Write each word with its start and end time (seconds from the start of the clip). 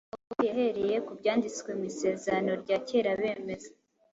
Pawulo 0.29 0.43
yahereye 0.49 0.97
ku 1.05 1.11
Byanditswe 1.19 1.69
mu 1.77 1.83
Isezerano 1.91 2.51
rya 2.61 2.77
Kera 2.87 3.09
abemeza 3.15 3.69